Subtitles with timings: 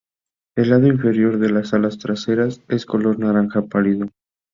[0.57, 4.07] El lado inferior de las alas traseras es color naranja pálido.